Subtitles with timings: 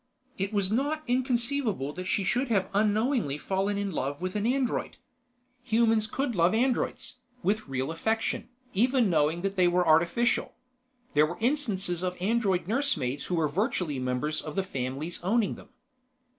[0.39, 4.97] It was not inconceivable that she should have unknowingly fallen in love with an android.
[5.61, 10.55] Humans could love androids, with real affection, even knowing that they were artificial.
[11.13, 15.69] There were instances of android nursemaids who were virtually members of the families owning them.